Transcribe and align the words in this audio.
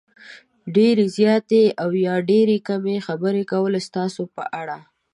ډېرې 0.75 1.05
زیاتې 1.17 1.63
او 1.81 1.89
یا 2.05 2.15
ډېرې 2.29 2.57
کمې 2.67 2.97
خبرې 3.07 3.43
کول 3.51 3.73
ستاسې 3.87 4.23
په 4.35 4.43
اړه 4.61 4.77